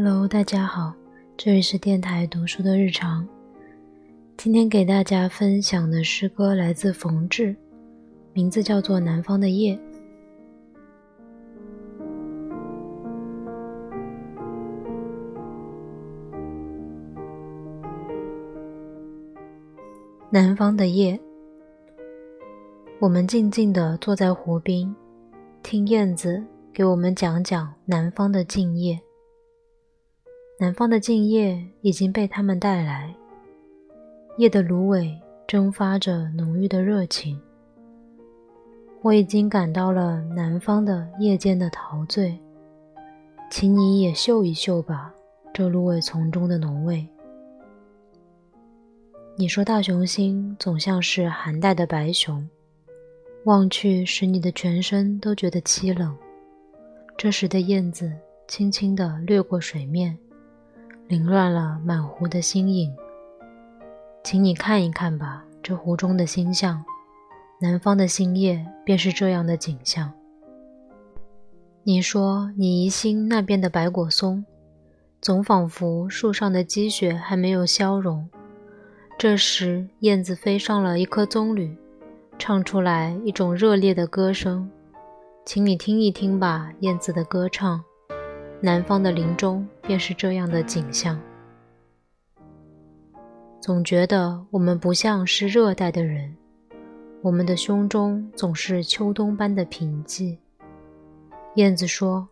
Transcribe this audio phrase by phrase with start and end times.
[0.00, 0.94] Hello，大家好，
[1.36, 3.26] 这里是电台读书的日常。
[4.36, 7.56] 今天给大家分享的诗歌来自冯至，
[8.32, 9.76] 名字叫做《南方的夜》。
[20.30, 21.18] 南方的夜，
[23.00, 24.94] 我们静静地坐在湖边，
[25.60, 26.40] 听燕子
[26.72, 28.96] 给我们讲讲南方的静夜。
[30.60, 33.14] 南方的静夜已经被他们带来，
[34.38, 37.40] 夜的芦苇蒸发着浓郁的热情。
[39.00, 42.36] 我已经感到了南方的夜间的陶醉，
[43.48, 45.14] 请你也嗅一嗅吧，
[45.54, 47.06] 这芦苇丛中的浓味。
[49.36, 52.44] 你说大雄心总像是寒带的白熊，
[53.44, 56.12] 望去使你的全身都觉得凄冷。
[57.16, 58.12] 这时的燕子
[58.48, 60.18] 轻轻地掠过水面，
[61.08, 62.94] 凌乱了满湖的星影。
[64.22, 66.84] 请你看一看吧，这湖中的星象，
[67.58, 70.12] 南方的星夜便是这样的景象。
[71.82, 74.44] 你说你疑心那边的白果松，
[75.22, 78.28] 总仿佛树上的积雪还没有消融。
[79.16, 81.74] 这时，燕子飞上了一棵棕榈，
[82.38, 84.70] 唱出来一种热烈的歌声，
[85.46, 87.82] 请你听一听吧，燕子的歌唱。
[88.60, 91.18] 南方的林中便是这样的景象。
[93.60, 96.34] 总觉得我们不像是热带的人，
[97.22, 100.36] 我们的胸中总是秋冬般的平静。
[101.54, 102.26] 燕子说，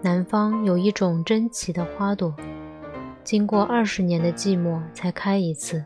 [0.00, 2.34] 南方有一种珍奇的花朵，
[3.24, 5.84] 经过二十年的寂寞才开一次。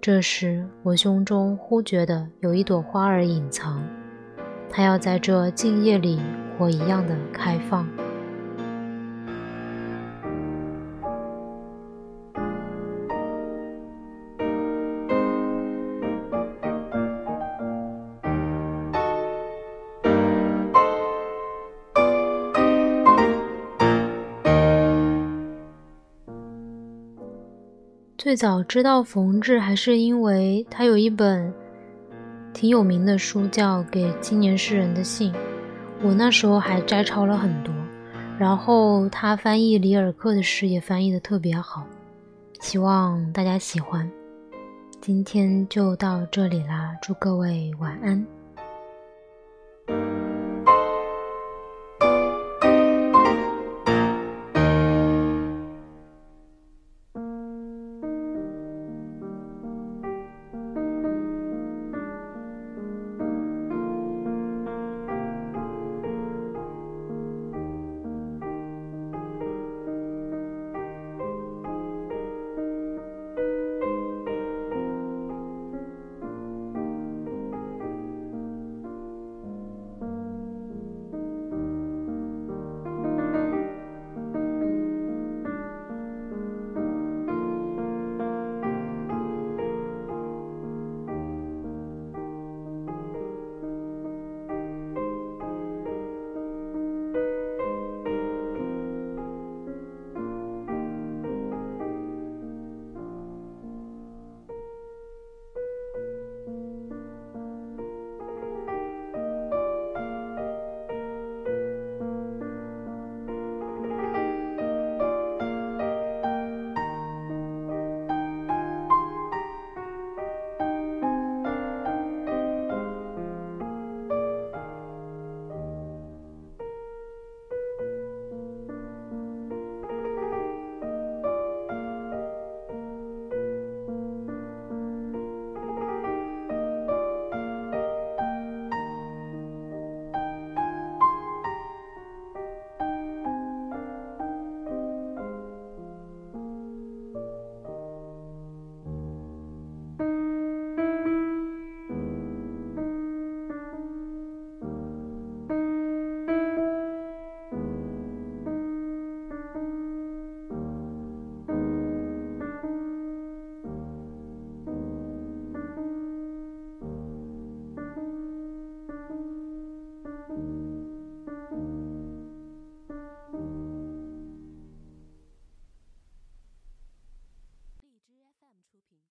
[0.00, 3.82] 这时，我胸中忽觉得有一朵花儿隐藏，
[4.70, 6.20] 它要在这静夜里
[6.56, 7.88] 火一样的开放。
[28.26, 31.54] 最早知道冯至，还是因为他有一本
[32.52, 35.32] 挺有名的书，叫《给青年诗人的信》。
[36.02, 37.72] 我那时候还摘抄了很多，
[38.36, 41.86] 然后他翻译里尔克的诗也翻译的特别好，
[42.58, 44.10] 希望大家喜欢。
[45.00, 48.26] 今天就到这里啦，祝各位晚安。